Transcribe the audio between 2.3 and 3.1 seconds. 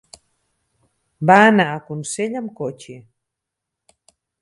amb cotxe.